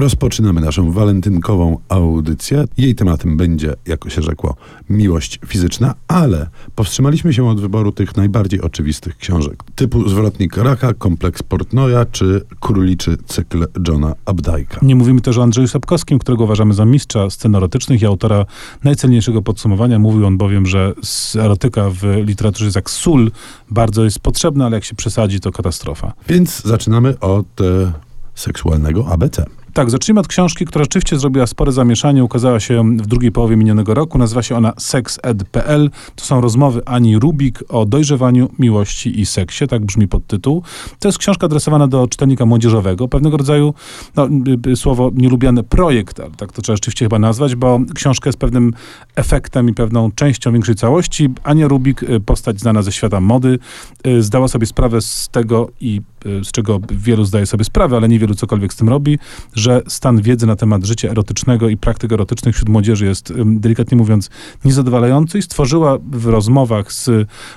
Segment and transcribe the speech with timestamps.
[0.00, 2.64] rozpoczynamy naszą walentynkową audycję.
[2.78, 4.56] Jej tematem będzie, jako się rzekło,
[4.90, 11.42] miłość fizyczna, ale powstrzymaliśmy się od wyboru tych najbardziej oczywistych książek, typu Zwrotnik Raka, Kompleks
[11.42, 14.82] Portnoja czy Króliczy cykl Johna Updike'a.
[14.82, 18.46] Nie mówimy też o Andrzeju Sapkowskim, którego uważamy za mistrza scen erotycznych i autora
[18.84, 19.98] najcenniejszego podsumowania.
[19.98, 20.92] Mówił on bowiem, że
[21.38, 23.30] erotyka w literaturze jest jak sól,
[23.70, 26.12] bardzo jest potrzebna, ale jak się przesadzi, to katastrofa.
[26.28, 27.92] Więc zaczynamy od e,
[28.34, 29.59] seksualnego ABC.
[29.80, 32.24] Tak, zacznijmy od książki, która rzeczywiście zrobiła spore zamieszanie.
[32.24, 34.18] Ukazała się w drugiej połowie minionego roku.
[34.18, 35.90] Nazywa się ona sexed.pl.
[36.14, 39.66] To są rozmowy Ani Rubik o dojrzewaniu, miłości i seksie.
[39.66, 40.62] Tak brzmi podtytuł.
[40.98, 43.08] To jest książka adresowana do czytelnika młodzieżowego.
[43.08, 43.74] Pewnego rodzaju,
[44.16, 48.28] no, y, y, słowo nielubiane, projekt, ale tak to trzeba rzeczywiście chyba nazwać, bo książka
[48.28, 48.72] jest pewnym
[49.16, 51.28] efektem i pewną częścią większej całości.
[51.44, 53.58] Ania Rubik, y, postać znana ze świata mody,
[54.20, 58.72] zdała sobie sprawę z tego i z czego wielu zdaje sobie sprawę, ale niewielu cokolwiek
[58.72, 59.18] z tym robi,
[59.54, 64.30] że stan wiedzy na temat życia erotycznego i praktyk erotycznych wśród młodzieży jest, delikatnie mówiąc,
[64.64, 65.38] niezadowalający.
[65.38, 67.10] I stworzyła w rozmowach z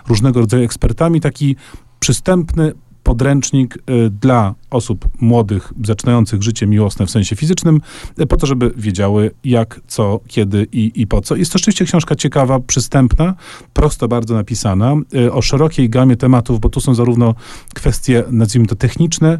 [0.07, 1.55] różnego rodzaju ekspertami taki
[1.99, 2.73] przystępny
[3.03, 7.81] podręcznik y, dla osób młodych, zaczynających życie miłosne w sensie fizycznym,
[8.19, 11.35] y, po to, żeby wiedziały jak, co, kiedy i, i po co.
[11.35, 13.35] Jest to rzeczywiście książka ciekawa, przystępna,
[13.73, 17.35] prosto bardzo napisana, y, o szerokiej gamie tematów, bo tu są zarówno
[17.73, 19.39] kwestie, nazwijmy to techniczne,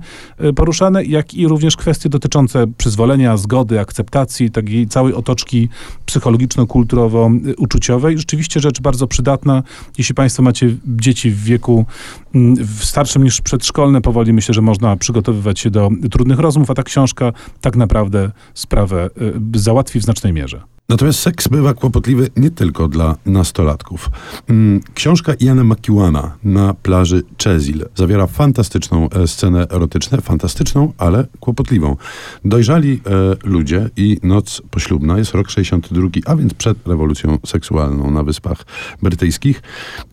[0.55, 5.69] poruszane, jak i również kwestie dotyczące przyzwolenia, zgody, akceptacji, takiej całej otoczki
[6.05, 8.17] psychologiczno-kulturowo-uczuciowej.
[8.17, 9.63] Rzeczywiście rzecz bardzo przydatna,
[9.97, 11.85] jeśli Państwo macie dzieci w wieku
[12.35, 14.01] mm, w starszym niż przedszkolne.
[14.01, 19.09] Powoli myślę, że można przygotowywać się do trudnych rozmów, a ta książka tak naprawdę sprawę
[19.55, 20.61] y, załatwi w znacznej mierze.
[20.89, 24.09] Natomiast seks bywa kłopotliwy nie tylko dla nastolatków.
[24.49, 31.95] Mm, książka Iana McEwana na plaży Chezil zawiera fantastyczną e, scenę erotyczną, fantastyczną, ale kłopotliwą.
[32.45, 38.23] Dojrzali e, ludzie i noc poślubna jest rok 62, a więc przed rewolucją seksualną na
[38.23, 38.65] Wyspach
[39.01, 39.61] Brytyjskich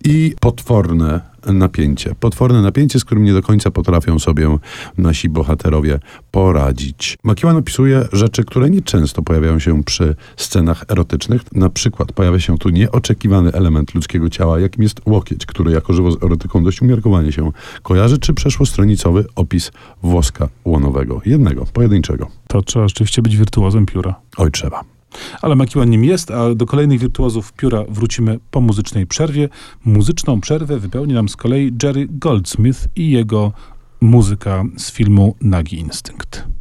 [0.04, 2.14] i potworne napięcie.
[2.20, 4.58] Potworne napięcie, z którym nie do końca potrafią sobie
[4.98, 5.98] nasi bohaterowie
[6.30, 7.18] poradzić.
[7.24, 11.42] Makiwan opisuje rzeczy, które nieczęsto pojawiają się przy scenach erotycznych.
[11.52, 16.12] Na przykład pojawia się tu nieoczekiwany element ludzkiego ciała, jakim jest łokieć, który jako żywo
[16.12, 17.52] z erotyką dość umiarkowanie się
[17.82, 19.72] kojarzy, czy przeszłostronicowy opis
[20.02, 21.20] włoska łonowego.
[21.26, 22.28] Jednego, pojedynczego.
[22.48, 24.14] To trzeba rzeczywiście być wirtuozem pióra.
[24.36, 24.99] Oj, trzeba.
[25.42, 29.48] Ale Makiwan nim jest, a do kolejnych wirtuozów pióra wrócimy po muzycznej przerwie.
[29.84, 33.52] Muzyczną przerwę wypełni nam z kolei Jerry Goldsmith i jego
[34.00, 36.59] muzyka z filmu Nagi Instynkt.